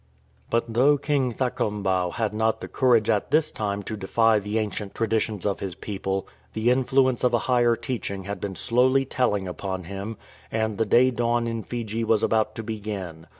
[0.49, 4.95] But though King Thakombau had not the courage at this time to defy the ancient
[4.95, 9.83] traditions of his people, the influence of a higher teaching had been slowly telling upon
[9.83, 10.17] him,
[10.51, 13.27] and the day dawn in Fiji was about to begin.